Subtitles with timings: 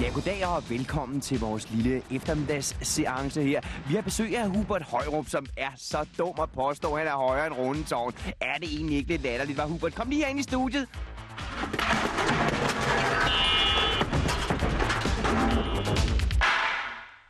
[0.00, 3.60] Ja, goddag og velkommen til vores lille eftermiddagsseance her.
[3.88, 7.16] Vi har besøg af Hubert Højrup, som er så dum at påstå, at han er
[7.16, 8.14] højere end Rundetårn.
[8.40, 9.94] Er det egentlig ikke lidt latterligt, var Hubert?
[9.94, 10.88] Kom lige ind i studiet.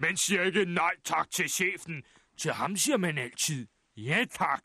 [0.00, 2.02] Man siger ikke nej tak til chefen.
[2.38, 4.62] Til ham siger man altid ja tak.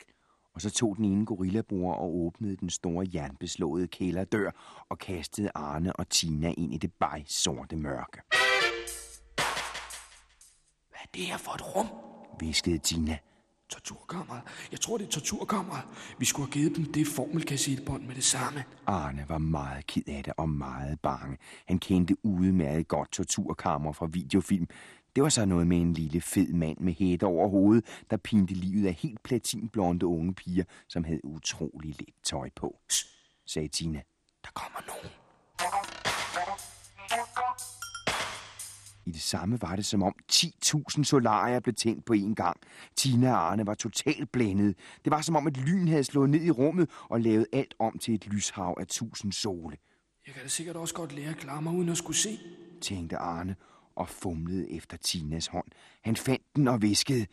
[0.56, 4.50] Og så tog den ene gorillabror og åbnede den store jernbeslåede kælderdør
[4.88, 8.20] og kastede Arne og Tina ind i det bej sorte mørke.
[10.90, 11.86] Hvad er det her for et rum?
[12.40, 13.18] Viskede Tina.
[13.68, 14.42] Torturkammeret.
[14.72, 15.82] Jeg tror, det er torturkammeret.
[16.18, 18.64] Vi skulle have givet dem det formelkassettebånd med det samme.
[18.86, 21.36] Arne var meget ked af det og meget bange.
[21.66, 24.66] Han kendte udmærket godt torturkammer fra videofilm.
[25.16, 28.54] Det var så noget med en lille fed mand med hætte over hovedet, der pinte
[28.54, 32.78] livet af helt platinblonde unge piger, som havde utrolig let tøj på.
[32.90, 33.08] Shh,
[33.46, 34.02] sagde Tina.
[34.44, 35.10] Der kommer nogen.
[39.06, 42.56] I det samme var det som om 10.000 solarier blev tændt på én gang.
[42.96, 44.78] Tina og Arne var totalt blændet.
[45.04, 47.98] Det var som om et lyn havde slået ned i rummet og lavet alt om
[47.98, 49.76] til et lyshav af tusind sole.
[50.26, 52.38] Jeg kan da sikkert også godt lære at klare mig uden at skulle se.
[52.80, 53.56] tænkte Arne
[53.96, 55.66] og fumlede efter Tinas hånd.
[56.02, 57.26] Han fandt den og viskede.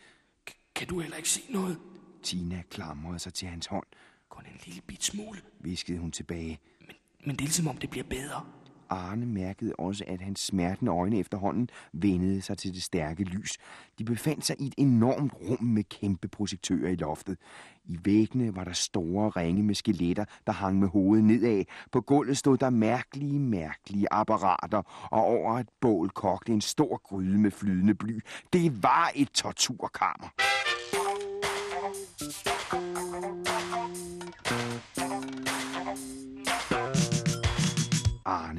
[0.75, 1.79] Kan du heller ikke se noget?
[2.23, 3.85] Tina klamrede sig til hans hånd.
[4.29, 5.41] Kun en lille bit smule.
[5.59, 6.59] Viskede hun tilbage.
[6.79, 8.45] Men, men det er ligesom om, det bliver bedre.
[8.93, 13.57] Arne mærkede også, at hans smertende øjne efterhånden vendede sig til det stærke lys.
[13.99, 17.37] De befandt sig i et enormt rum med kæmpe projektører i loftet.
[17.85, 21.63] I væggene var der store ringe med skeletter, der hang med hovedet nedad.
[21.91, 27.37] På gulvet stod der mærkelige, mærkelige apparater, og over et bål kogte en stor gryde
[27.37, 28.19] med flydende bly.
[28.53, 30.29] Det var et torturkammer.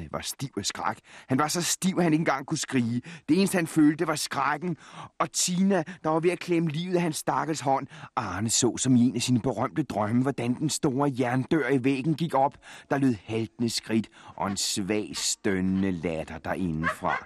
[0.05, 0.97] Arne var stiv af skræk.
[1.29, 3.01] Han var så stiv, at han ikke engang kunne skrige.
[3.29, 4.77] Det eneste, han følte, var skrækken.
[5.19, 7.87] Og Tina, der var ved at klemme livet af hans stakkels hånd.
[8.15, 12.15] Arne så som i en af sine berømte drømme, hvordan den store jerndør i væggen
[12.15, 12.57] gik op.
[12.89, 17.25] Der lød haltende skridt og en svag stønnende latter derindefra.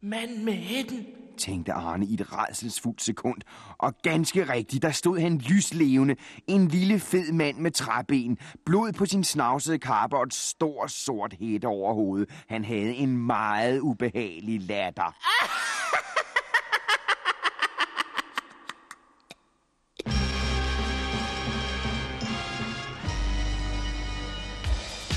[0.00, 3.40] Mand med hætten tænkte Arne i et redselsfuldt sekund.
[3.78, 6.16] Og ganske rigtigt, der stod han lyslevende.
[6.46, 11.34] En lille fed mand med træben, blod på sin snavsede kappe og et stort sort
[11.40, 12.30] hætte over hovedet.
[12.48, 15.14] Han havde en meget ubehagelig latter.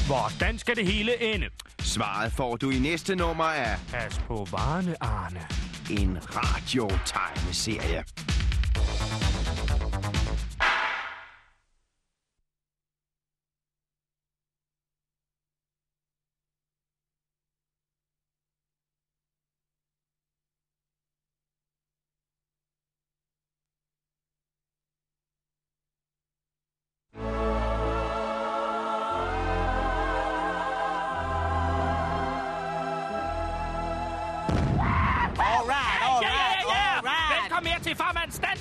[0.07, 1.45] Hvordan skal det hele ende?
[1.79, 8.03] Svaret får du i næste nummer af Pas på varene, Arne en radiotegneserie.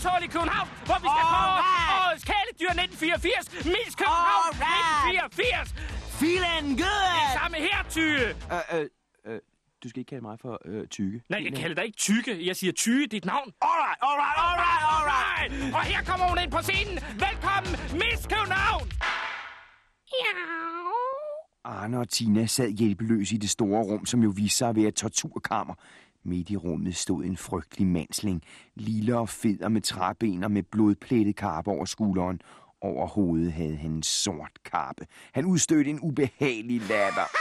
[0.07, 2.03] Standshål i København, hvor vi skal på Alright.
[2.05, 3.65] årets kæledyr 1984.
[3.75, 5.31] Miss København Alright.
[5.39, 5.69] 1984.
[6.23, 7.17] Feeling good!
[7.39, 8.27] Samme her, Tyge.
[8.55, 8.87] Øh, øh,
[9.29, 9.39] øh,
[9.83, 11.19] du skal ikke kalde mig for øh, tykke.
[11.33, 12.33] Nej, jeg kalder dig ikke Tykke.
[12.49, 13.49] Jeg siger Tyge, dit navn.
[13.71, 15.51] Alright, alright, alright, alright.
[15.53, 15.75] Alright.
[15.79, 16.97] Og her kommer hun ind på scenen.
[17.27, 18.87] Velkommen, Miss København.
[21.65, 24.89] Arne og Tina sad hjælpeløse i det store rum, som jo viste sig at være
[24.89, 25.75] et torturkammer.
[26.27, 28.43] Midt i rummet stod en frygtelig mandsling,
[28.75, 32.41] lille og fed og med træben og med blodplettet kappe over skulderen.
[32.81, 35.07] Over hovedet havde han en sort kappe.
[35.33, 37.25] Han udstødte en ubehagelig latter.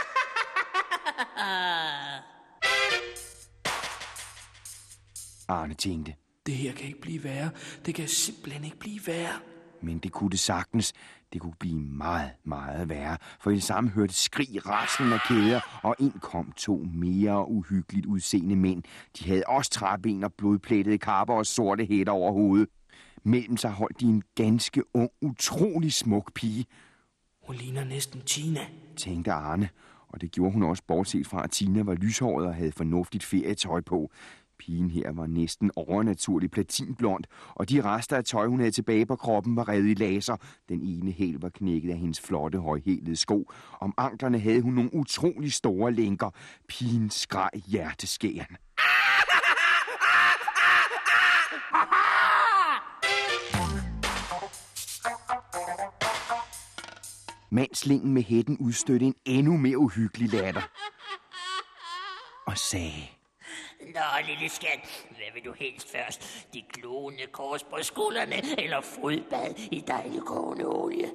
[5.48, 6.14] Arne tænkte,
[6.46, 7.50] Det her kan ikke blive værre.
[7.86, 9.40] Det kan simpelthen ikke blive værre.
[9.82, 10.92] Men det kunne det sagtens.
[11.32, 15.96] Det kunne blive meget, meget værre, for i samme hørte skrig, raslen af kæder, og
[15.98, 18.82] ind kom to mere uhyggeligt udseende mænd.
[19.18, 22.68] De havde også træben og blodplettede kapper og sorte hætter over hovedet.
[23.24, 26.66] Mellem sig holdt de en ganske ung, utrolig smuk pige,
[27.46, 28.60] Hun ligner næsten Tina.
[28.96, 29.68] tænkte Arne,
[30.08, 33.80] og det gjorde hun også, bortset fra, at Tina var lyshåret og havde fornuftigt ferietøj
[33.80, 34.10] på.
[34.58, 37.24] Pigen her var næsten overnaturlig platinblond,
[37.54, 40.36] og de rester af tøj, hun havde tilbage på kroppen, var revet i laser.
[40.68, 43.50] Den ene hæl var knækket af hendes flotte, højhælede sko.
[43.80, 46.30] Om anklerne havde hun nogle utrolig store lænker.
[46.68, 48.56] Pigen skreg hjerteskæren.
[57.50, 60.62] Mandslingen med hætten udstødte en endnu mere uhyggelig latter.
[62.46, 63.15] Og sagde...
[63.80, 66.48] Nå, lille skat, hvad vil du helst først?
[66.54, 71.06] De glående kors på skuldrene, eller fodbad i dejlig kogende olie?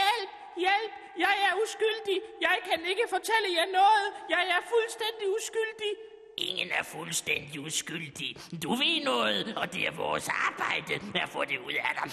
[0.00, 0.30] Hjælp!
[0.56, 0.92] Hjælp!
[1.18, 2.18] Jeg er uskyldig.
[2.40, 4.06] Jeg kan ikke fortælle jer noget.
[4.28, 5.92] Jeg er fuldstændig uskyldig.
[6.38, 8.36] Ingen er fuldstændig uskyldig.
[8.62, 12.10] Du ved noget, og det er vores arbejde at få det ud af dig.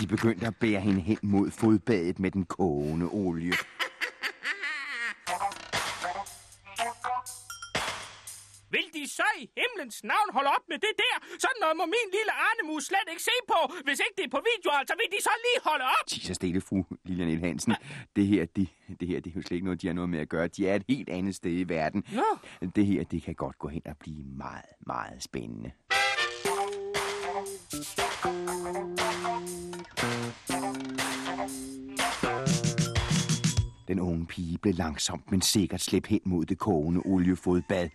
[0.00, 3.52] De begyndte at bære hende hen mod fodbadet med den kogende olie.
[8.74, 11.16] Vil de så i himlens navn holde op med det der?
[11.44, 13.60] Sådan noget må min lille Arnemus slet ikke se på.
[13.84, 16.06] Hvis ikke det er på video, altså vil de så lige holde op?
[16.28, 17.74] Så stille, fru Lilian Hansen.
[18.16, 18.68] Det her, det,
[19.00, 20.46] det her, det er jo slet ikke noget, de har noget med at gøre.
[20.48, 22.04] De er et helt andet sted i verden.
[22.12, 22.28] Nå.
[22.76, 25.70] Det her, det kan godt gå hen og blive meget, meget spændende.
[33.88, 37.88] Den unge pige blev langsomt, men sikkert slæbt hen mod det kogende oliefodbad.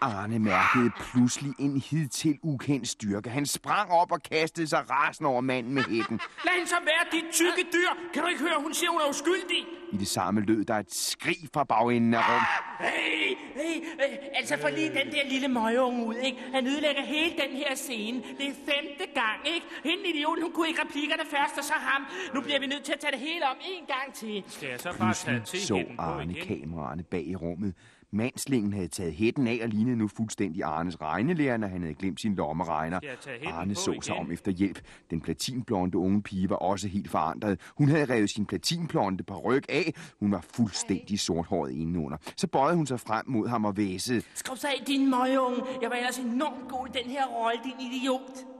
[0.00, 3.30] Arne mærkede pludselig en hidtil ukendt styrke.
[3.30, 6.20] Han sprang op og kastede sig rasende over manden med hætten.
[6.44, 7.90] Lad hende så være, dit tykke dyr.
[8.14, 9.62] Kan du ikke høre, hun siger, hun er uskyldig?
[9.92, 12.42] I det samme lød der et skrig fra bagenden af rum.
[12.80, 16.38] Hey, hey, hey, altså for lige den der lille møgeunge ud, ikke?
[16.52, 18.18] Han ødelægger hele den her scene.
[18.38, 19.66] Det er femte gang, ikke?
[19.84, 22.02] Hende idioten, hun kunne ikke replikkerne først, og så ham.
[22.34, 24.44] Nu bliver vi nødt til at tage det hele om en gang til.
[24.48, 27.74] Skal jeg så bare tage Pludselig så Arne kameraerne bag i rummet.
[28.12, 32.20] Mandslingen havde taget hætten af og lignede nu fuldstændig Arnes regnelærer, når han havde glemt
[32.20, 33.00] sin lommeregner.
[33.46, 34.80] Arne på så sig om efter hjælp.
[35.10, 37.60] Den platinblonde unge pige var også helt forandret.
[37.78, 39.94] Hun havde revet sin platinblonde ryg af.
[40.20, 42.16] Hun var fuldstændig sorthåret indenunder.
[42.36, 44.22] Så bøjede hun sig frem mod ham og væsede.
[44.34, 45.62] Skrub så af, din møgeunge.
[45.82, 48.55] Jeg var ellers enormt god i den her rolle, din idiot.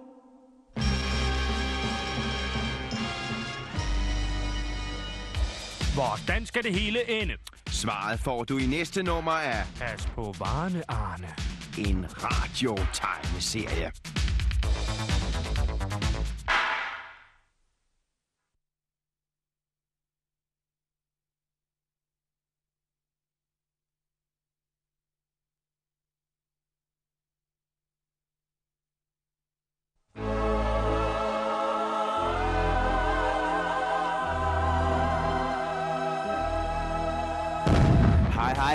[5.96, 7.34] Hvordan skal det hele ende?
[7.68, 11.28] Svaret får du i næste nummer af Pas på varene, Arne.
[11.78, 13.92] en radiotegneserie.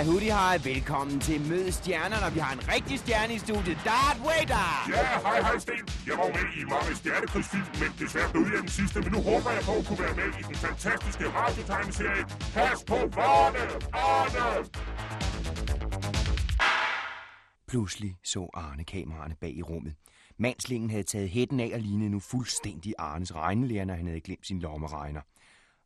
[0.02, 0.58] Hej, hudi, hej.
[0.64, 2.34] Velkommen til Mød Stjernerne.
[2.34, 3.78] Vi har en rigtig stjerne i studiet.
[3.84, 4.68] Darth Vader!
[4.96, 5.84] Ja, hej, hej, Sten.
[6.06, 9.00] Jeg var med i mange stjernekrigsfilm, men desværre døde jeg den sidste.
[9.00, 12.98] Men nu håber jeg på at kunne være med i den fantastiske radiotegneserie Pas på
[13.18, 13.62] varne,
[14.10, 14.44] Arne!
[17.70, 19.94] Pludselig så Arne kameraerne bag i rummet.
[20.38, 24.46] Mandslingen havde taget hætten af og lignede nu fuldstændig Arnes regnelærer, når han havde glemt
[24.46, 25.20] sin lommeregner.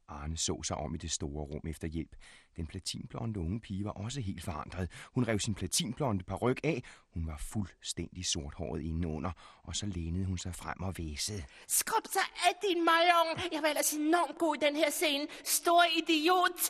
[0.08, 2.16] Arne så sig om i det store rum efter hjælp.
[2.56, 4.90] Den platinblonde unge pige var også helt forandret.
[5.14, 6.82] Hun rev sin platinblonde paryk af.
[7.14, 11.42] Hun var fuldstændig sorthåret indenunder, og så lænede hun sig frem og væsede.
[11.68, 13.42] Skrub så af, din møgeunge.
[13.52, 15.26] Jeg var ellers enormt god i den her scene.
[15.44, 16.60] Stor idiot.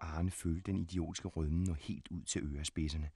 [0.00, 3.10] Arne følte den idiotiske rødmen og helt ud til ørespidserne.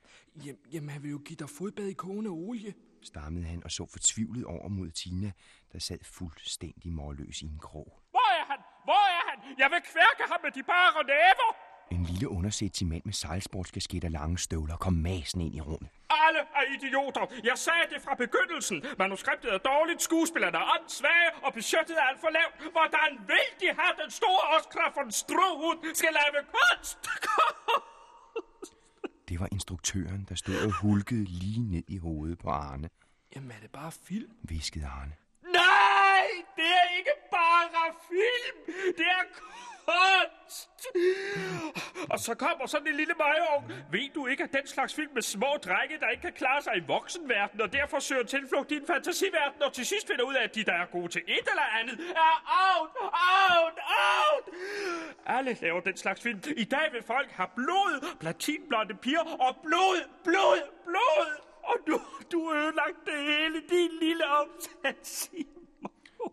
[0.44, 2.74] Jamen, jamen, han vil jo give dig fodbad i kogende olie.
[3.02, 5.32] Stammede han og så fortvivlet over mod Tina,
[5.72, 8.00] der sad fuldstændig målløs i en krog.
[8.10, 8.58] Hvor er han?
[8.84, 9.38] Hvor er han?
[9.58, 11.69] Jeg vil kværke ham med de bare næver.
[11.90, 15.90] En lille undersættig mand med sejlsportskasket og lange støvler kom masen ind i rummet.
[16.10, 17.26] Alle er idioter.
[17.44, 18.84] Jeg sagde det fra begyndelsen.
[18.98, 22.72] Manuskriptet er dårligt, skuespillerne er åndssvage, og budgettet er alt for lavt.
[22.76, 26.98] Hvordan vil de have den store Oscar von Strohut skal lave kunst?
[29.29, 32.89] Det var instruktøren, der stod og hulkede lige ned i hovedet på Arne,
[33.37, 34.31] Jamen, er det bare film?
[34.43, 35.13] viskede Arne.
[35.43, 38.77] Nej, det er ikke bare film.
[38.99, 39.25] Det er
[39.87, 40.70] kunst.
[42.11, 43.65] Og så kommer sådan en lille majorg.
[43.93, 46.73] Ved du ikke, at den slags film med små drenge, der ikke kan klare sig
[46.77, 50.44] i voksenverdenen, og derfor søger tilflugt i en fantasiverden, og til sidst finder ud af,
[50.44, 52.35] at de, der er gode til et eller andet, er
[52.69, 53.79] out, out,
[54.17, 54.44] out.
[55.29, 56.41] Alle laver den slags film.
[56.56, 61.29] I dag vil folk have blod, platinblonde piger, og blod, blod, blod.
[61.65, 62.01] Og nu
[62.32, 65.31] du har ødelagt det hele, din lille opsats.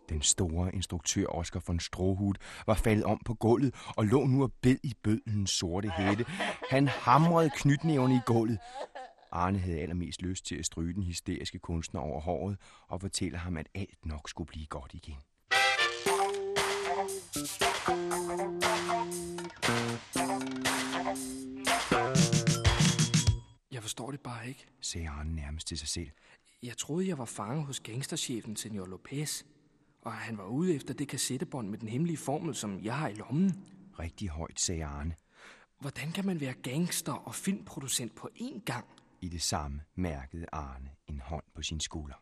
[0.10, 2.38] Den store instruktør Oscar von Strohut
[2.68, 6.26] var faldet om på gulvet og lå nu og bed i bødlens sorte hætte.
[6.70, 8.60] Han hamrede knytnæverne i gulvet.
[9.32, 13.58] Arne havde allermest lyst til at stryge den hysteriske kunstner over håret og fortælle ham,
[13.58, 15.18] at alt nok skulle blive godt igen.
[17.36, 17.44] Jeg
[23.82, 24.66] forstår det bare ikke.
[24.82, 26.10] sagde Arne nærmest til sig selv.
[26.64, 29.44] Jeg troede, jeg var fange hos gangsterchefen, Senor Lopez.
[30.02, 33.14] Og han var ude efter det kassettebånd med den hemmelige formel, som jeg har i
[33.14, 33.66] lommen.
[34.00, 35.16] Rigtig højt, sagde Arne.
[35.80, 38.86] Hvordan kan man være gangster og filmproducent på én gang?
[39.22, 42.16] I det samme mærkede Arne en hånd på sin skulder.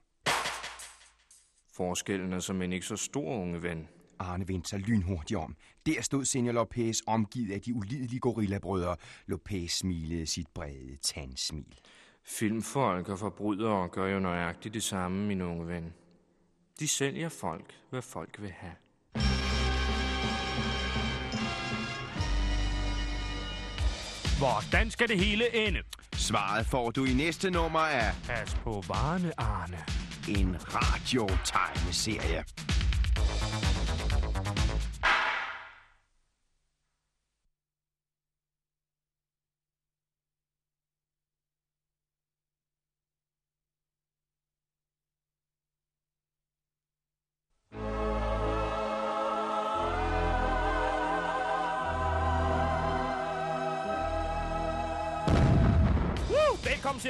[1.73, 3.87] Forskellen er som en ikke så stor, unge ven.
[4.19, 5.55] Arne vendte sig lynhurtigt om.
[5.85, 8.95] Der stod Senior Lopez omgivet af de ulidelige gorillabrødre.
[9.27, 11.79] Lopez smilede sit brede tandsmil.
[12.25, 15.93] Filmfolk og forbrydere gør jo nøjagtigt det samme, min unge ven.
[16.79, 18.73] De sælger folk, hvad folk vil have.
[24.37, 25.79] Hvordan skal det hele ende?
[26.13, 29.77] Svaret får du i næste nummer af Pas på varene, Arne.
[30.39, 32.43] en radiotegneserie.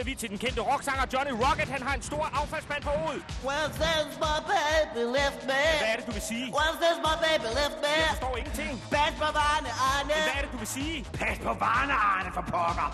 [0.04, 1.68] Siger vi til den kendte rocksanger Johnny Rocket.
[1.76, 3.24] Han har en stor affaldsmand på hovedet.
[3.48, 5.64] Well, since my baby left me.
[5.82, 6.46] Hvad er det, du vil sige?
[6.58, 7.94] Well, since my baby left me.
[8.04, 8.74] Jeg forstår ingenting.
[8.96, 10.14] Bad på varne, Arne.
[10.26, 10.98] Hvad er det, du vil sige?
[11.20, 12.90] Pas på varerne, Arne, for pokker.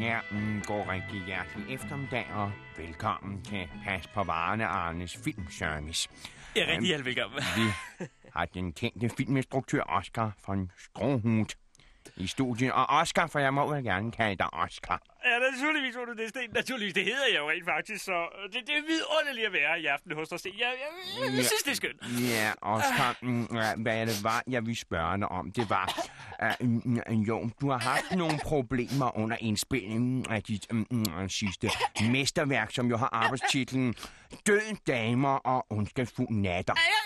[0.00, 6.08] Ja, mm, går rigtig hjertelig eftermiddag, og velkommen til Pas på varerne Arnes Filmservice.
[6.56, 7.42] Ja, rigtig hjertelig velkommen.
[7.56, 11.54] Vi har den kendte filminstruktør Oscar von Strohut
[12.16, 12.72] i studiet.
[12.72, 15.02] Og Oscar, for jeg må vel gerne kalde dig Oscar.
[15.24, 16.50] Ja, naturligvis må du det, Sten.
[16.54, 19.80] Naturligvis, det hedder jeg jo rent faktisk, så øh, det, det er vidunderligt at være
[19.80, 20.52] i aften hos dig, Sten.
[20.58, 22.00] Jeg, jeg, jeg, jeg synes, det er skønt.
[22.34, 23.16] Ja, Oscar,
[23.54, 26.08] ja, hvad det var, jeg ville spørge dig om, det var,
[26.42, 31.70] uh, mm, mm, jo, du har haft nogle problemer under indspilningen af dit mm, sidste
[32.10, 33.94] mesterværk, som jo har arbejdstitlen
[34.46, 36.74] Død damer og ondskabsfuld natter.
[36.76, 36.99] Ja,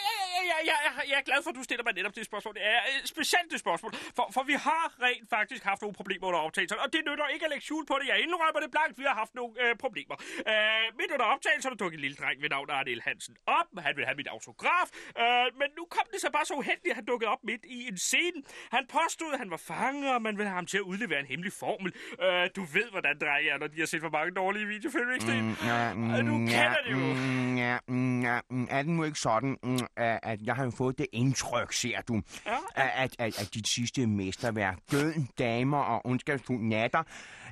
[0.71, 2.15] ja, ja, ja, ja, ja, ja, jeg er glad for, at du stiller mig netop
[2.19, 2.55] det spørgsmål.
[2.59, 6.25] Det er et specielt det spørgsmål, for, for vi har rent faktisk haft nogle problemer
[6.31, 8.07] under optagelserne, og det nytter ikke at lægge skjul på det.
[8.13, 10.17] Jeg indrømmer det blankt, vi har haft nogle øh, problemer.
[10.51, 13.69] Øh, midt under optagelserne tog en lille dreng ved navn Arnel Hansen op.
[13.87, 14.89] Han ville have mit autograf,
[15.23, 17.79] øh, men nu kom det så bare så uheldigt, at han dukkede op midt i
[17.91, 18.39] en scene.
[18.77, 21.27] Han påstod, at han var fanget, og man ville have ham til at udlevere en
[21.33, 21.91] hemmelig formel.
[22.25, 25.27] Øh, du ved, hvordan drenge er, når de har set for mange dårlige videofilm, ikke?
[25.43, 26.97] Mm, ja, Øh, du kender det jo.
[26.97, 30.65] Mm, ja, mm, ja, mm, er det nu ikke sådan, mm, at at jeg har
[30.65, 32.57] jo fået det indtryk, ser du, Ja.
[32.75, 37.03] at, at, at, at dit sidste mesterværk, Død, Damer og Ondskabsfuld Natter,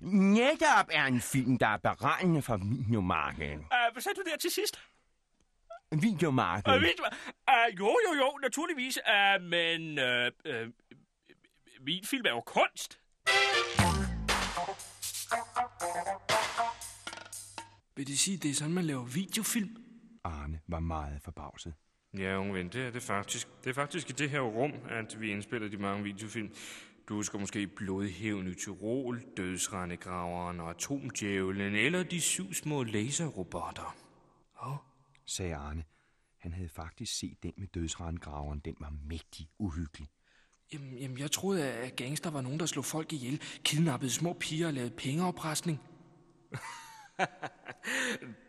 [0.03, 3.53] netop er en film, der er beregnende for videomarkedet.
[3.53, 4.81] Øh, hvad sagde du der til sidst?
[5.93, 6.77] Videomarkedet.
[6.77, 8.99] Øh, ved, uh, jo, jo, jo, naturligvis.
[9.09, 10.69] Uh, men uh, uh,
[11.87, 12.99] min film er jo kunst.
[17.97, 19.77] Vil det sige, det er sådan, man laver videofilm?
[20.25, 21.75] Arne var meget forbavset.
[22.19, 23.49] Ja, unge ven, det er det faktisk.
[23.65, 26.55] Det er faktisk i det her rum, at vi indspiller de mange videofilm.
[27.09, 33.97] Du husker måske Blodhævn i Tyrol, Dødsrendegraveren og Atomdjævlen, eller de syv små laserrobotter.
[35.27, 35.85] sagde Arne.
[36.39, 38.61] Han havde faktisk set den med dødsrandgraveren.
[38.61, 40.09] Den var mægtig uhyggelig.
[40.73, 44.67] Jamen, jamen, jeg troede, at gangster var nogen, der slog folk ihjel, kidnappede små piger
[44.67, 45.81] og lavede pengeoprestning.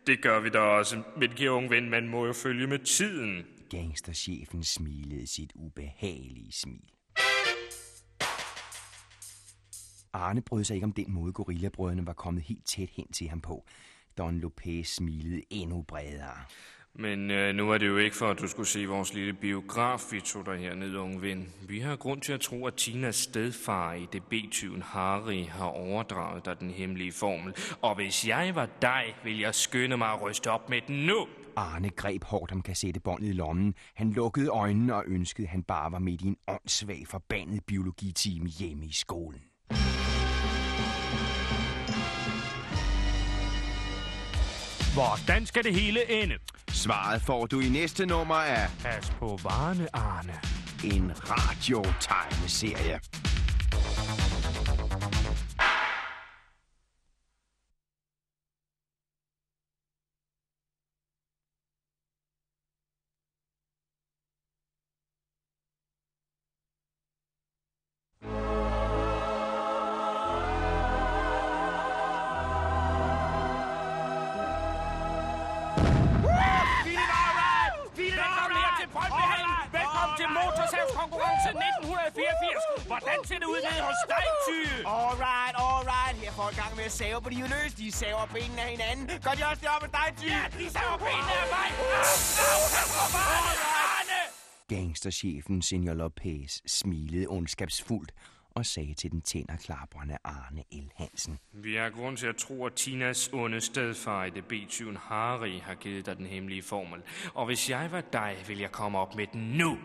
[0.06, 3.46] Det gør vi da også, men kære unge ven, man må jo følge med tiden.
[3.70, 6.90] Gangsterchefen smilede sit ubehagelige smil.
[10.12, 13.40] Arne brød sig ikke om den måde, gorillabrødrene var kommet helt tæt hen til ham
[13.40, 13.64] på.
[14.18, 16.36] Don Lopez smilede endnu bredere.
[16.98, 20.00] Men øh, nu er det jo ikke for, at du skulle se vores lille biograf,
[20.12, 21.52] vi tog dig hernede, unge ven.
[21.68, 26.44] Vi har grund til at tro, at Tinas stedfar i det B-tyven Harry har overdraget
[26.44, 27.54] dig den hemmelige formel.
[27.82, 31.26] Og hvis jeg var dig, ville jeg skynde mig at ryste op med den nu.
[31.56, 33.74] Arne greb hårdt om kassettebåndet i lommen.
[33.94, 38.48] Han lukkede øjnene og ønskede, at han bare var midt i en åndssvag forbandet biologitime
[38.48, 39.40] hjemme i skolen.
[44.94, 46.34] Hvordan skal det hele ende?
[46.68, 50.32] Svaret får du i næste nummer af Pas på varene, Arne.
[50.84, 53.00] en radiotegneserie.
[95.04, 98.12] Gangsterchefen Senor Lopez smilede ondskabsfuldt
[98.50, 100.90] og sagde til den tænderklaprende Arne L.
[100.94, 101.38] Hansen.
[101.52, 105.74] Vi har grund til at tro, at Tinas onde stedfar i det B-tyven Harry har
[105.74, 107.02] givet dig den hemmelige formel.
[107.34, 109.78] Og hvis jeg var dig, vil jeg komme op med den nu.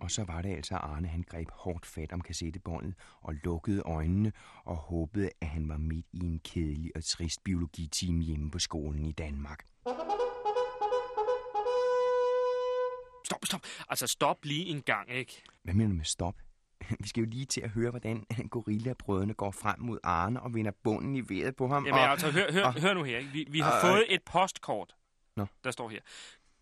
[0.00, 4.32] Og så var det altså, Arne han greb hårdt fat om kassettebåndet og lukkede øjnene
[4.64, 9.06] og håbede, at han var midt i en kedelig og trist biologitime hjemme på skolen
[9.06, 9.64] i Danmark.
[13.32, 13.60] Stop, stop.
[13.88, 15.42] Altså, stop lige en gang, ikke?
[15.62, 16.34] Hvad mener du med stop?
[17.00, 20.72] Vi skal jo lige til at høre, hvordan gorillabrødrene går frem mod Arne og vinder
[20.84, 21.86] bunden i vejret på ham.
[21.86, 22.10] Jamen, og...
[22.10, 23.18] altså, hør, hør, og- hør nu her.
[23.18, 23.30] Ikke?
[23.30, 24.94] Vi, vi har og- fået et postkort.
[25.36, 25.46] Nå.
[25.64, 26.00] Der står her.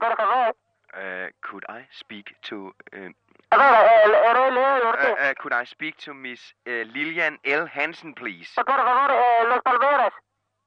[0.00, 0.54] Por.
[0.96, 2.56] Uh, could I speak to...
[2.92, 3.10] Uh,
[3.52, 4.94] el, uh,
[5.24, 7.66] uh, could I speak to Miss uh, Lillian L.
[7.66, 8.50] Hansen, please?
[8.56, 9.08] Por favor,
[9.50, 10.12] Las Palmeras.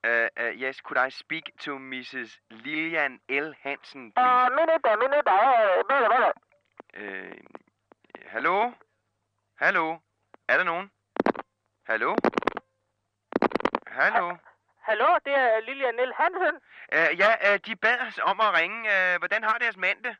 [0.08, 2.30] Uh, uh, yes, could I speak to Mrs.
[2.66, 3.52] Lillian L.
[3.64, 4.56] Hansen, Eh, please?
[4.56, 6.32] minute, minute, eh, vale, vale.
[6.98, 7.36] Uh,
[8.34, 8.72] hallo?
[9.62, 9.86] Hallo?
[10.48, 10.92] Er der nogen?
[11.90, 12.16] Hallo?
[13.88, 14.38] Hallo?
[14.88, 16.56] Hallo, det er Lilian Niel Hansen.
[16.96, 18.80] Uh, ja, uh, de bad os om at ringe.
[18.96, 20.16] Uh, hvordan har deres mand det?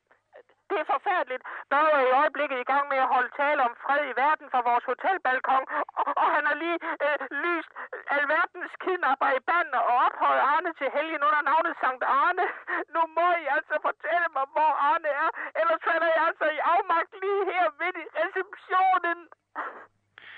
[0.70, 1.44] Det er forfærdeligt.
[1.74, 4.62] Børge er i øjeblikket i gang med at holde tale om fred i verden fra
[4.70, 5.66] vores hotelbalkon,
[6.00, 7.72] og, og han har lige øh, lyst
[8.18, 12.46] alverdens kidnapper i banden og ophøjet Arne til helgen under navnet Sankt Arne.
[12.96, 15.30] Nu må I altså fortælle mig, hvor Arne er,
[15.62, 19.18] ellers falder jeg altså i afmagt lige her midt i receptionen.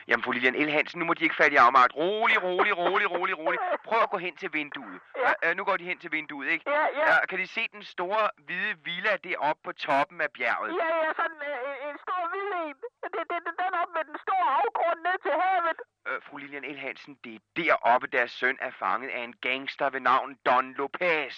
[0.09, 0.71] Jamen, fru Lilian L.
[0.77, 1.91] Hansen, nu må de ikke falde i afmagt.
[1.95, 3.59] Rolig, rolig, rolig, rolig, rolig.
[3.87, 4.99] Prøv at gå hen til vinduet.
[5.23, 5.31] Ja.
[5.43, 6.63] Uh, nu går de hen til vinduet, ikke?
[6.75, 7.05] Ja, ja.
[7.11, 10.71] Uh, kan de se den store, hvide villa deroppe på toppen af bjerget?
[10.81, 12.75] Ja, ja, sådan øh, en stor vild en.
[13.03, 15.79] Det, det, det, den op med den store afgrund ned til havet.
[16.09, 16.77] Uh, fru Lilian L.
[16.85, 21.35] Hansen, det er deroppe, deres søn er fanget af en gangster ved navn Don Lopez.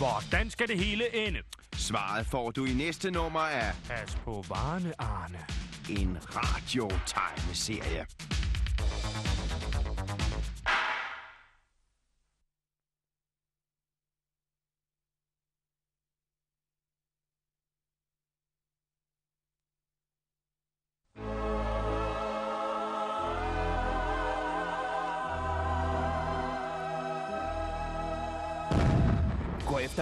[0.00, 1.42] Hvordan skal det hele ende?
[1.86, 5.38] Svaret får du i næste nummer af Pas på varene, Arne.
[5.88, 8.06] en radiotegneserie.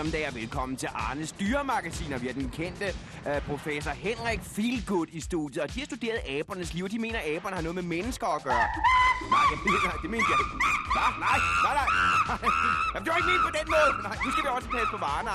[0.05, 2.87] Eftermiddag og velkommen til Arnes dyremagasin, og vi har den kendte
[3.27, 5.63] uh, professor Henrik Feelgood i studiet.
[5.63, 8.27] Og de har studeret abernes liv, og de mener, at aberne har noget med mennesker
[8.27, 8.67] at gøre.
[9.35, 9.45] Nej,
[10.03, 10.57] det mener jeg ikke.
[10.95, 11.07] Hva?
[11.27, 11.89] Nej, nej, nej.
[12.93, 13.91] Jamen, det var ikke ment på den måde.
[14.09, 15.31] Nej, nu skal vi også passe på varerne.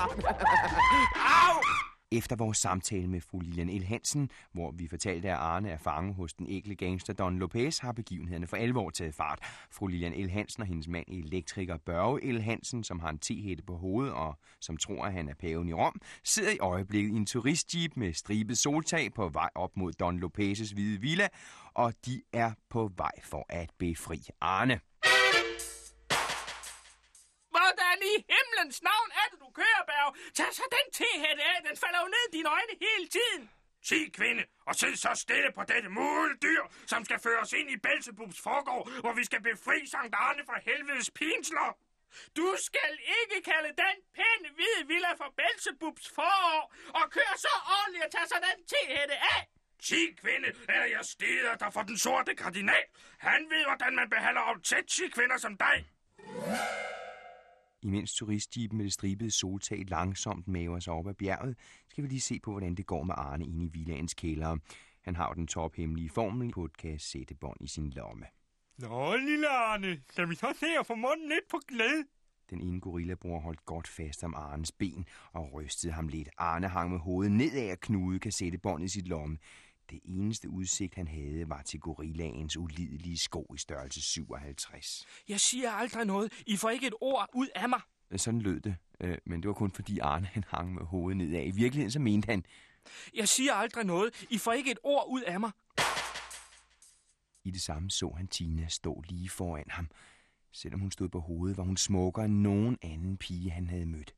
[1.42, 1.79] Au!
[2.12, 3.84] Efter vores samtale med fru Lilian L.
[3.84, 7.92] Hansen, hvor vi fortalte, at Arne er fange hos den ægle gangster Don Lopez, har
[7.92, 9.38] begivenhederne for alvor taget fart.
[9.70, 10.30] Fru Lilian L.
[10.30, 12.40] Hansen og hendes mand, elektriker Børge L.
[12.40, 15.72] Hansen, som har en tehætte på hovedet og som tror, at han er paven i
[15.72, 20.24] Rom, sidder i øjeblikket i en turistjeep med stribet soltag på vej op mod Don
[20.24, 21.28] Lopez's hvide villa,
[21.74, 24.80] og de er på vej for at befri Arne.
[27.56, 28.14] Hvordan i
[28.60, 30.10] himlens navn er det, du kører, Berg?
[30.34, 33.42] Tag så den tehætte af, den falder jo ned i dine øjne hele tiden.
[33.88, 37.76] Sig kvinde, og sid så stille på dette muldyr, som skal føre os ind i
[37.86, 41.70] Belzebubs forgård, hvor vi skal befri Sankt Arne fra helvedes pinsler.
[42.36, 48.04] Du skal ikke kalde den pæne hvide villa for Belzebubs forår, og kør så ordentligt
[48.06, 49.40] og tag så den tehætte af.
[49.88, 52.86] Sig kvinde, eller jeg steder der for den sorte kardinal.
[53.18, 55.76] Han ved, hvordan man behandler optætsige kvinder som dig.
[57.82, 61.56] Imens turistjeepen med det stribede soltag langsomt maver sig op ad bjerget,
[61.88, 64.56] skal vi lige se på, hvordan det går med Arne inde i villaens kælder.
[65.02, 68.26] Han har jo den tophemmelige formel på et kassettebånd i sin lomme.
[68.78, 72.04] Nå, lille Arne, skal vi så se at få munden lidt på glæde?
[72.50, 76.28] Den ene gorillabror holdt godt fast om Arnes ben og rystede ham lidt.
[76.38, 79.38] Arne hang med hovedet nedad og knude kassettebåndet i sit lomme.
[79.90, 85.06] Det eneste udsigt, han havde, var til gorillaens ulidelige sko i størrelse 57.
[85.28, 86.32] Jeg siger aldrig noget.
[86.46, 87.80] I får ikke et ord ud af mig.
[88.16, 91.46] Sådan lød det, øh, men det var kun fordi Arne han hang med hovedet nedad.
[91.46, 92.44] I virkeligheden så mente han,
[93.14, 94.26] Jeg siger aldrig noget.
[94.30, 95.50] I får ikke et ord ud af mig.
[97.44, 99.88] I det samme så han Tina stå lige foran ham.
[100.52, 104.14] Selvom hun stod på hovedet, var hun smukkere end nogen anden pige, han havde mødt.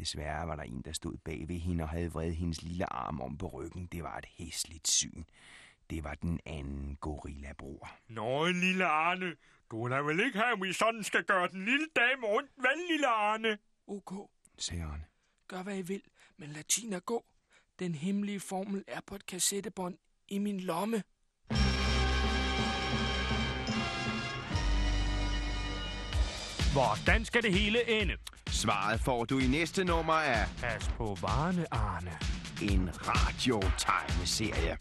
[0.00, 3.20] Desværre var der en, der stod bag ved hende og havde vredet hendes lille arm
[3.20, 3.86] om på ryggen.
[3.86, 5.24] Det var et hæsligt syn.
[5.90, 7.90] Det var den anden gorillabror.
[8.08, 9.36] Nå, lille Arne.
[9.70, 12.50] Du vil da vel ikke have, at vi sådan skal gøre den lille dame rundt,
[12.56, 13.58] vel, lille Arne?
[13.86, 15.04] Ok, sagde Arne.
[15.48, 16.02] gør hvad I vil,
[16.36, 17.24] men lad Tina gå.
[17.78, 21.02] Den hemmelige formel er på et kassettebånd i min lomme.
[26.72, 28.16] Hvordan skal det hele ende?
[28.60, 32.10] Svaret får du i næste nummer af Pas på varene, Arne.
[32.62, 34.76] en radiotegneserie.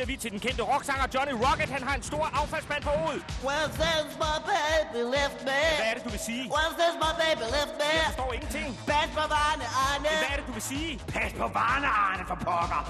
[0.00, 1.68] Siger vi til den kendte rocksanger Johnny Rocket.
[1.76, 3.22] Han har en stor affaldsmand på hovedet.
[3.48, 5.60] Well, since my baby left me.
[5.78, 6.44] Hvad er det, du vil sige?
[6.56, 7.88] Well, since my baby left me.
[8.00, 8.68] Jeg forstår ingenting.
[8.92, 10.08] Pas på varene, Arne.
[10.22, 10.90] Hvad er det, du vil sige?
[11.16, 12.82] Pas på varene, Arne, for pokker.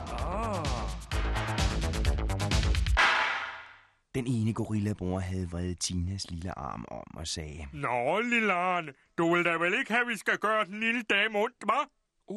[4.14, 8.92] Den ene gorillabror havde vredet Tinas lille arm om og sagde, Nå, lille Arne.
[9.18, 11.84] Du vil da vel ikke have, at vi skal gøre den lille dame ondt, hva'?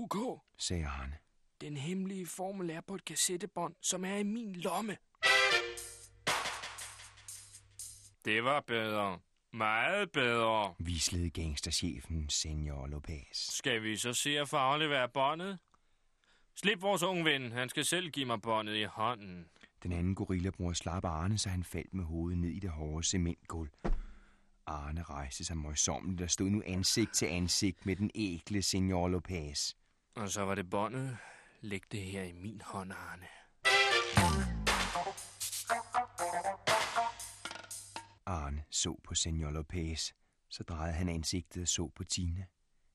[0.02, 0.16] Ok.
[0.60, 1.23] sagde Arne.
[1.62, 4.98] Den hemmelige formel er på et kassettebånd, som er i min lomme.
[8.26, 9.20] Det var bedre.
[9.54, 10.76] Meget bedre.
[10.80, 13.38] Vislede gangsterchefen Senor Lopez.
[13.38, 15.60] Skal vi så se at få afleveret båndet?
[16.56, 17.52] Slip vores unge ven.
[17.52, 19.46] Han skal selv give mig båndet i hånden.
[19.84, 23.72] Den anden gorillabror slap Arne, så han faldt med hovedet ned i det hårde cementgulv.
[24.66, 29.74] Arne rejste sig møjsommeligt og stod nu ansigt til ansigt med den ækle Senor Lopez.
[30.16, 31.18] Og så var det båndet.
[31.64, 33.28] Læg det her i min hånd, Arne.
[38.26, 40.12] Arne så på Senor Lopez.
[40.50, 42.46] Så drejede han ansigtet og så på Tina.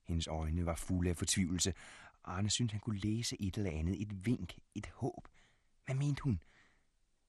[0.07, 1.75] Hendes øjne var fulde af fortvivlelse.
[2.25, 4.03] Arne syntes, han kunne læse et eller andet.
[4.03, 4.59] Et vink.
[4.75, 5.29] Et håb.
[5.85, 6.41] Hvad mente hun?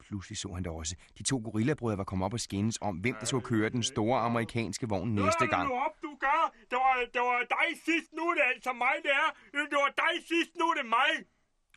[0.10, 0.96] Pludselig så han det også.
[1.18, 4.20] De to gorillabrødre var kommet op og skændes om, hvem der skulle køre den store
[4.20, 5.70] amerikanske vogn næste gang.
[5.70, 6.42] Nu op, du gør.
[6.70, 9.30] Det var, det var dig sidst, nu er det altså mig, det er.
[9.72, 11.12] Det var dig sidst, nu er det mig.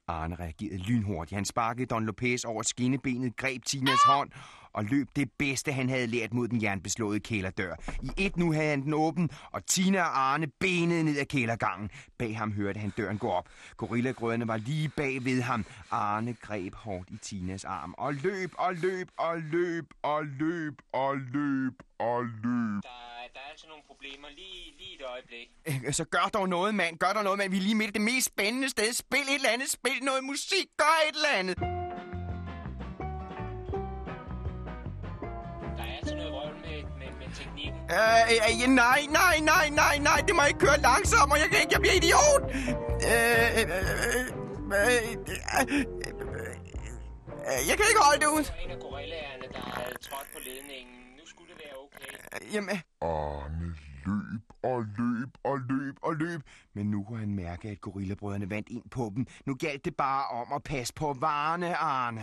[0.08, 1.36] Arne reagerede lynhurtigt.
[1.36, 4.30] Han sparkede Don Lopez over skinnebenet, greb Tinas hånd
[4.74, 7.74] og løb det bedste, han havde lært mod den jernbeslåede kælerdør.
[8.02, 11.90] I et nu havde han den åben, og Tina og Arne benede ned ad kælergangen.
[12.18, 13.48] Bag ham hørte han døren gå op.
[13.76, 15.64] Gorillagrøderne var lige bag ved ham.
[15.90, 21.16] Arne greb hårdt i Tinas arm og løb og løb og løb og løb og
[21.16, 22.82] løb og løb.
[22.82, 24.28] Der, der er altså nogle problemer.
[24.28, 25.48] Lige, lige et øjeblik.
[25.86, 26.98] Øh, Så gør dog noget, mand.
[26.98, 27.50] Gør dog noget, mand.
[27.50, 28.92] Vi er lige midt det mest spændende sted.
[28.92, 29.70] Spil et eller andet.
[29.70, 30.66] Spil noget musik.
[30.78, 31.58] Gør et eller andet.
[37.92, 37.98] Øh,
[38.48, 41.80] øh, nej, nej, nej, nej, nej, det må ikke køre langsommere, jeg kan ikke, jeg
[41.84, 42.42] bliver idiot.
[43.10, 44.24] Øh, øh, øh,
[44.78, 46.54] øh, øh,
[47.50, 48.44] øh, jeg kan ikke holde det ud.
[48.64, 50.94] En af gorillaerne, der havde trådt på ledningen.
[51.18, 52.12] Nu skulle det være okay.
[52.46, 53.68] Øh, Jamen, Arne
[54.06, 56.40] løb og løb og løb og løb.
[56.74, 59.26] men nu kunne han mærke, at gorillabrødrene vandt ind på dem.
[59.46, 62.22] Nu galt det bare om at passe på varerne, Arne.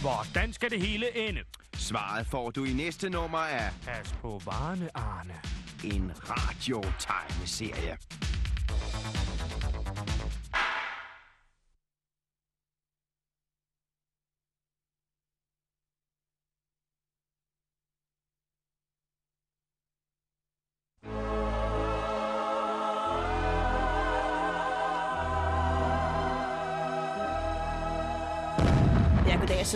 [0.00, 1.40] Hvordan skal det hele ende?
[1.74, 5.34] Svaret får du i næste nummer af Pas på varene, Arne.
[5.84, 7.96] en radiotegneserie.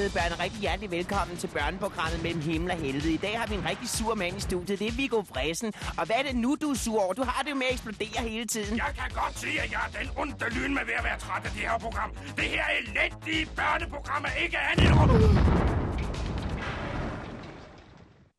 [0.01, 0.33] Søde børn.
[0.45, 3.13] Rigtig hjertelig velkommen til børneprogrammet Mellem Himmel og Helvede.
[3.15, 4.79] I dag har vi en rigtig sur mand i studiet.
[4.79, 5.73] Det er Viggo Fresen.
[5.99, 7.15] Og hvad er det nu, du er sur over?
[7.21, 8.77] Du har det jo med at eksplodere hele tiden.
[8.77, 11.45] Jeg kan godt sige, at jeg er den onde lyn med ved at være træt
[11.45, 12.11] af det her program.
[12.41, 15.35] Det her elendige børneprogram er ikke andet end...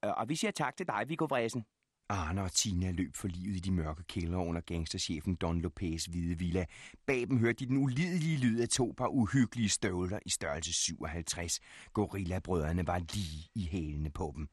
[0.06, 1.62] Øh, Og vi siger tak til dig, Viggo Fresen.
[2.12, 6.38] Arne og Tina løb for livet i de mørke kældre under gangsterchefen Don Lopez hvide
[6.38, 6.66] villa.
[7.08, 11.60] Bag dem hørte de den ulidelige lyd af to par uhyggelige støvler i størrelse 57.
[11.94, 14.48] Gorilla-brødrene var lige i hælene på dem.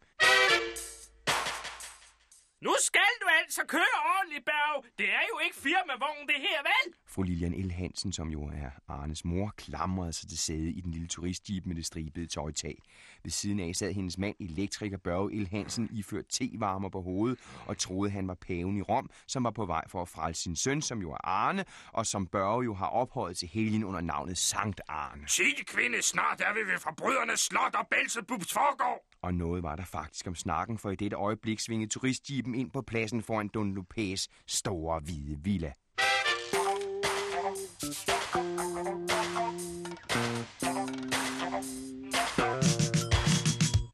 [2.61, 3.08] Nu skal
[3.49, 4.85] altså køre ordentligt, Berg.
[4.99, 6.95] Det er jo ikke firmavogn, det her, vel?
[7.07, 7.71] Fru Lilian L.
[7.71, 11.75] Hansen, som jo er Arnes mor, klamrede sig til sæde i den lille turistjeep med
[11.77, 12.77] det stribede tøjtag.
[13.23, 15.49] Ved siden af sad hendes mand, elektriker Børge L.
[15.51, 19.67] Hansen, iført te-varmer på hovedet, og troede, han var paven i Rom, som var på
[19.67, 22.87] vej for at frelse sin søn, som jo er Arne, og som Børge jo har
[22.87, 25.29] ophøjet til helgen under navnet Sankt Arne.
[25.29, 29.08] Sig, kvinde, snart er vi ved forbrydernes slot og Belzebubs forgård.
[29.22, 32.83] Og noget var der faktisk om snakken, for i dette øjeblik svingede turistjeepen ind på
[32.83, 35.72] pladsen foran Don Lopez store hvide villa.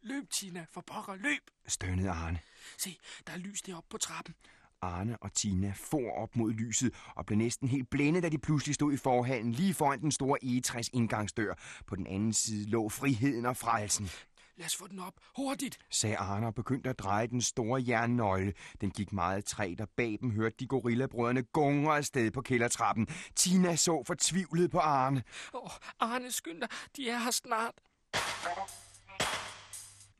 [0.03, 1.51] Løb, Tina, for pokker, løb.
[1.67, 2.39] Stønnede Arne.
[2.79, 4.35] Se, der er lys deroppe på trappen.
[4.83, 8.75] Arne og Tina for op mod lyset og blev næsten helt blændet, da de pludselig
[8.75, 11.55] stod i forhallen lige foran den store egetræs indgangsdør.
[11.87, 14.11] På den anden side lå friheden og frelsen.
[14.57, 15.15] Lad os få den op.
[15.37, 15.79] Hurtigt.
[15.91, 18.53] sagde Arne og begyndte at dreje den store jernnøgle.
[18.81, 23.07] Den gik meget træt, og bag dem hørte de gorillabrødrene gungre afsted på kældertrappen.
[23.37, 25.23] Tina så fortvivlet på Arne.
[25.55, 26.69] Åh, oh, Arne, skynd dig.
[26.97, 27.75] De er her snart.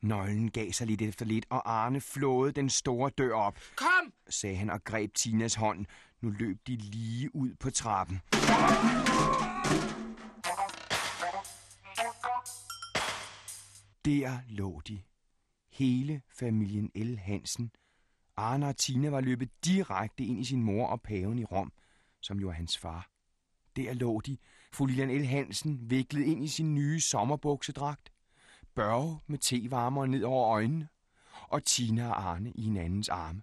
[0.01, 4.13] Nøglen gav sig lidt efter lidt, og Arne flåede den store dør op, Kom!
[4.29, 5.85] sagde han og greb Tinas hånd.
[6.21, 8.21] Nu løb de lige ud på trappen.
[14.05, 15.01] Der lå de.
[15.71, 17.17] Hele familien L.
[17.17, 17.71] Hansen.
[18.37, 21.73] Arne og Tina var løbet direkte ind i sin mor og paven i Rom,
[22.21, 23.09] som jo er hans far.
[23.75, 24.37] Der lå de,
[24.73, 25.25] fru Lilian L.
[25.25, 28.11] Hansen, viklet ind i sin nye sommerbuksedragt.
[28.75, 30.87] Børge med tevarmer ned over øjnene,
[31.47, 33.41] og Tina og Arne i hinandens arme.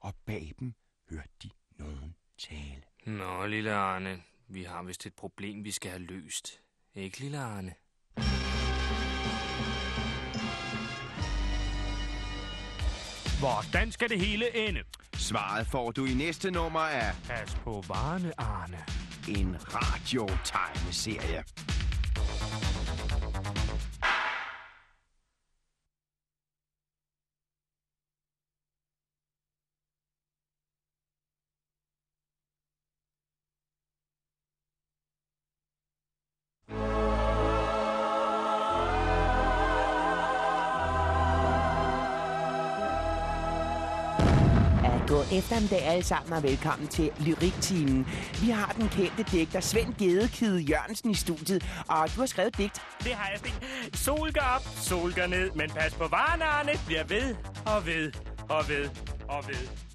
[0.00, 0.74] Og bag dem
[1.10, 2.82] hørte de nogen tale.
[3.06, 6.60] Nå, lille Arne, vi har vist et problem, vi skal have løst.
[6.94, 7.74] Ikke, lille Arne?
[13.38, 14.80] Hvordan skal det hele ende?
[15.14, 18.78] Svaret får du i næste nummer af Pas på varene, Arne.
[19.28, 21.44] en radiotegneserie.
[45.36, 48.06] Eftermiddag alle sammen og velkommen til Lyriktimen.
[48.42, 52.82] Vi har den kendte digter Svend Gedekide Jørgensen i studiet, og du har skrevet digt.
[53.04, 53.52] Det har jeg, Sten.
[53.94, 56.72] Sol går op, sol går ned, men pas på varene, Arne.
[56.86, 57.34] Bliver ved
[57.66, 58.12] og ved
[58.48, 58.88] og ved
[59.28, 59.85] og ved.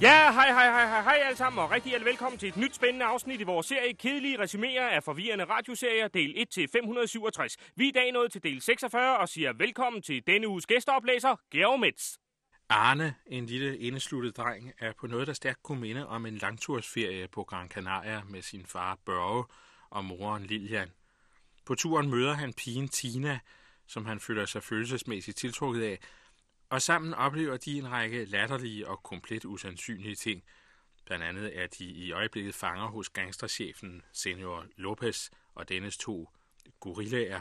[0.00, 2.74] Ja, hej, hej, hej, hej, hej alle sammen, og rigtig hjertelig velkommen til et nyt
[2.74, 7.56] spændende afsnit i vores serie Kedelige Resuméer af forvirrende radioserier, del 1 til 567.
[7.76, 11.36] Vi er i dag nået til del 46 og siger velkommen til denne uges gæsteoplæser,
[11.50, 12.16] Georg Metz.
[12.68, 17.28] Arne, en lille indesluttet dreng, er på noget, der stærkt kunne minde om en langtursferie
[17.28, 19.44] på Gran Canaria med sin far Børge
[19.90, 20.88] og moren Lilian.
[21.66, 23.38] På turen møder han pigen Tina,
[23.86, 25.98] som han føler sig følelsesmæssigt tiltrukket af,
[26.74, 30.44] og sammen oplever de en række latterlige og komplet usandsynlige ting.
[31.04, 36.30] Blandt andet er de i øjeblikket fanger hos gangsterchefen Senor Lopez og dennes to
[36.80, 37.40] gorillaer.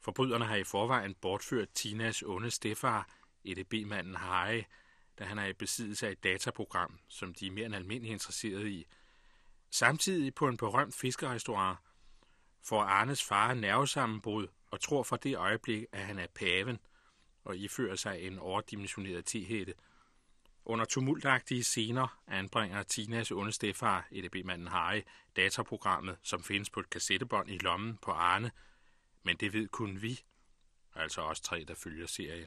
[0.00, 3.08] Forbryderne har i forvejen bortført Tinas onde stefar,
[3.44, 4.62] EDB-manden Harry,
[5.18, 8.70] da han er i besiddelse af et dataprogram, som de er mere end almindeligt interesserede
[8.70, 8.86] i.
[9.70, 11.78] Samtidig på en berømt fiskerestaurant
[12.64, 16.78] får Arnes far nervesammenbrud og tror fra det øjeblik, at han er paven
[17.44, 19.74] og ifører sig en overdimensioneret tehætte.
[20.64, 25.02] Under tumultagtige scener anbringer Tinas onde stefar, EDB-manden Harry,
[25.36, 28.50] dataprogrammet, som findes på et kassettebånd i lommen på Arne,
[29.22, 30.20] men det ved kun vi,
[30.94, 32.46] altså os tre, der følger serien.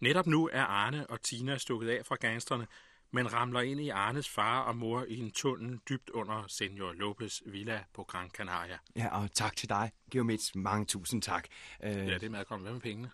[0.00, 2.66] Netop nu er Arne og Tina stukket af fra gangsterne,
[3.10, 7.40] men ramler ind i Arnes far og mor i en tunnel dybt under Senor Lopez
[7.46, 8.78] Villa på Gran Canaria.
[8.96, 10.54] Ja, og tak til dig, Geomets.
[10.54, 11.48] Mange tusind tak.
[11.80, 12.60] Uh, Ja, det er meget godt.
[12.60, 13.10] Hvad med pengene?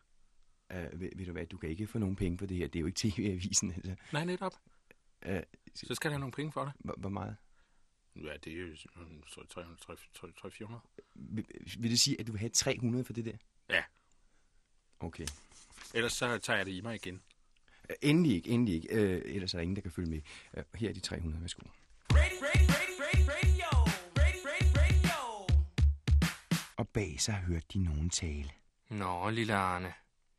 [0.74, 2.66] Uh, ved, ved du hvad, du kan ikke få nogen penge for det her.
[2.68, 3.72] Det er jo ikke TV-avisen.
[3.72, 3.94] Altså.
[4.12, 4.53] Nej, netop.
[5.29, 5.37] Uh,
[5.74, 6.72] Så skal der have nogle penge for det.
[6.79, 7.37] hvor, hvor meget?
[8.16, 10.79] Ja, det er jo 300-400.
[11.14, 11.44] Vil,
[11.79, 13.37] vil det sige, at du vil have 300 for det der?
[13.70, 13.83] Ja.
[15.00, 15.27] Okay.
[15.94, 17.14] Ellers så tager jeg det i mig igen.
[17.90, 18.88] Uh, endelig ikke, endelig ikke.
[18.92, 19.00] Uh,
[19.35, 20.20] ellers er der ingen, der kan følge med.
[20.57, 21.62] Uh, her er de 300, værsgo.
[22.12, 23.27] Radio, radio, radio, radio,
[24.18, 25.11] radio, radio, radio.
[26.77, 28.50] og bag sig hørte de nogen tale.
[28.88, 29.92] Nå, lille Arne.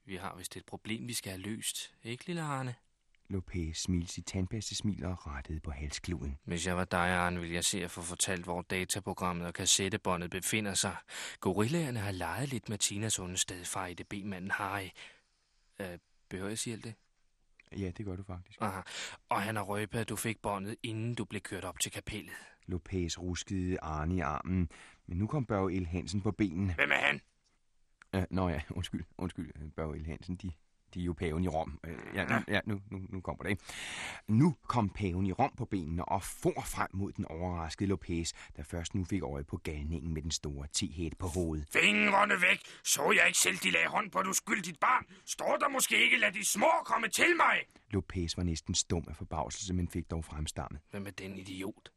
[0.05, 1.93] Vi har vist et problem, vi skal have løst.
[2.03, 2.75] Ikke, lille Arne?
[3.27, 6.37] Lopez smilte sit tandpastesmil og rettede på halskloden.
[6.43, 10.31] Hvis jeg var dig, Arne, ville jeg se at få fortalt, hvor dataprogrammet og kassettebåndet
[10.31, 10.95] befinder sig.
[11.39, 14.89] Gorillaerne har leget lidt med Tinas onde stedfar i det B-manden Harry.
[15.79, 15.97] Øh,
[16.29, 16.93] behøver jeg sige alt det?
[17.77, 18.61] Ja, det gør du faktisk.
[18.61, 18.81] Aha.
[19.29, 22.33] Og han har røbet, at du fik båndet, inden du blev kørt op til kapellet.
[22.67, 24.69] Lopez ruskede Arne i armen,
[25.07, 26.73] men nu kom Børge El Hansen på benene.
[26.73, 27.21] Hvem er han?
[28.29, 30.51] Nå ja, undskyld, undskyld, Børge El Hansen, de,
[30.93, 31.79] de er jo paven i Rom.
[31.87, 33.63] Uh, ja, nu, ja nu, nu, nu kommer det, ikke?
[34.27, 38.63] Nu kom paven i Rom på benene og for frem mod den overraskede Lopez, der
[38.63, 41.67] først nu fik øje på galningen med den store tehæt på hovedet.
[41.73, 42.59] Fingrene væk!
[42.83, 45.05] Så jeg ikke selv, de lagde hånd på et uskyldigt barn?
[45.25, 47.57] Står der måske ikke, lad de små komme til mig?
[47.89, 50.81] Lopez var næsten stum af forbavselse, men fik dog fremstammet.
[50.91, 51.89] Hvem er den idiot?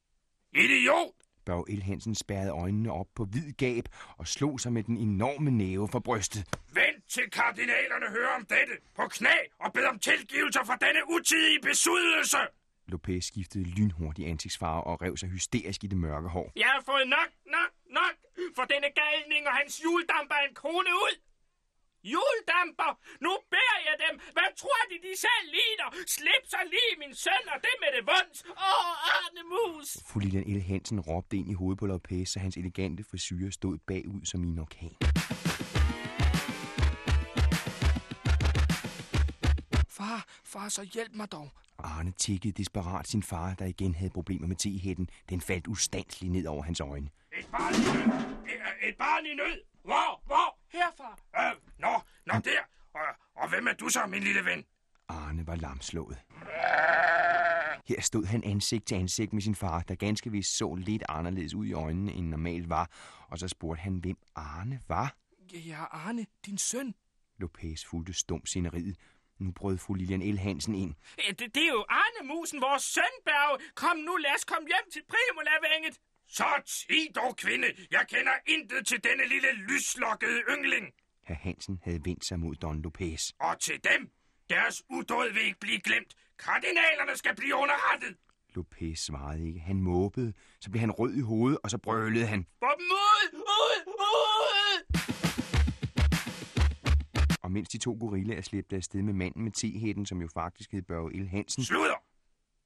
[0.52, 1.27] Idiot!
[1.48, 3.84] Børge El Hansen spærrede øjnene op på hvid gab
[4.18, 6.40] og slog sig med den enorme næve for brystet.
[6.72, 11.60] Vent til kardinalerne hører om dette på knæ og bed om tilgivelse for denne utidige
[11.68, 12.40] besudelse!
[12.92, 16.52] Lopez skiftede lynhurtigt ansigtsfarve og rev sig hysterisk i det mørke hår.
[16.56, 18.14] Jeg har fået nok, nok, nok
[18.56, 21.14] for denne galning og hans juledamper en krone ud.
[22.14, 22.92] Juldamper!
[23.26, 24.14] Nu beder jeg dem!
[24.36, 25.88] Hvad tror de, de selv lider?
[26.16, 28.38] Slip så lige min søn, og det med det vunds!
[28.44, 29.88] Åh, Arne Mus!
[30.08, 30.60] Fru Lilian L.
[30.70, 34.46] Hansen råbte ind i hovedet på Lopez, så hans elegante frisyr stod bagud som i
[34.48, 34.96] en orkan.
[39.88, 41.50] Far, far, så hjælp mig dog.
[41.78, 45.10] Arne tikkede desperat sin far, der igen havde problemer med tehætten.
[45.28, 47.08] Den faldt ustandsligt ned over hans øjne.
[47.38, 48.20] Et barn i nød!
[48.52, 49.60] Et, et barn i nød!
[49.84, 50.22] Hvor?
[50.26, 50.58] Hvor?
[50.72, 51.18] Herfra.
[51.36, 51.56] Øh,
[52.34, 52.60] nå, der.
[52.94, 54.64] Og, og hvem er du så, min lille ven?
[55.08, 56.18] Arne var lamslået.
[57.88, 61.54] Her stod han ansigt til ansigt med sin far, der ganske vist så lidt anderledes
[61.54, 62.90] ud i øjnene, end normalt var.
[63.28, 65.14] Og så spurgte han, hvem Arne var.
[65.52, 66.94] Ja, Arne, din søn.
[67.38, 68.96] Lopez fulgte stum sceneriet.
[69.38, 70.38] Nu brød fru Lilian L.
[70.38, 70.94] Hansen ind.
[71.16, 73.58] Det, det er jo Arne Musen, vores søn, Børge.
[73.74, 75.98] Kom nu, lad os komme hjem til Primolavænget.
[76.28, 77.66] Så ti dog, kvinde.
[77.90, 80.86] Jeg kender intet til denne lille lyslokkede yngling.
[81.28, 83.30] Herr Hansen havde vendt sig mod Don Lopez.
[83.40, 84.10] Og til dem.
[84.50, 86.14] Deres udåd vil ikke blive glemt.
[86.38, 88.16] Kardinalerne skal blive underrettet.
[88.54, 89.60] Lopez svarede ikke.
[89.60, 90.32] Han måbede.
[90.60, 92.38] Så blev han rød i hovedet, og så brølede han.
[92.38, 93.34] Dem ud!
[93.34, 93.86] Ud!
[93.86, 94.84] Ud!
[97.42, 100.82] Og mens de to gorillaer slæbte afsted med manden med tehætten, som jo faktisk hed
[100.82, 101.64] Børge El Hansen...
[101.64, 101.96] Slutter!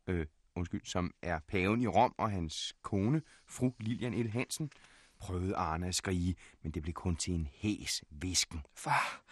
[0.07, 4.71] Øh, undskyld, som er paven i Rom og hans kone, fru Lilian El Hansen,
[5.23, 8.61] prøvede Arne at skrige, men det blev kun til en hæs visken.
[8.77, 9.23] Far,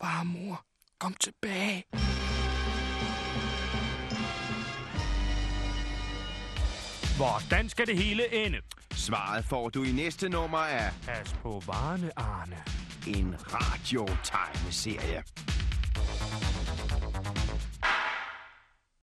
[0.00, 0.64] far, mor,
[0.98, 1.84] kom tilbage.
[7.16, 8.58] Hvordan skal det hele ende?
[8.92, 12.56] Svaret får du i næste nummer af Pas på varene, Arne.
[13.06, 15.22] en radiotegneserie.